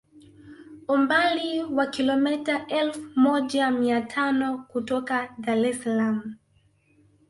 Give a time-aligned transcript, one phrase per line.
[0.87, 6.35] Umbali wa kilometa elfu moja mia tano kutoka Dar es Salaam